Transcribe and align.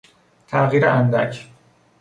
تغییر 0.47 0.85
اندک 0.85 1.47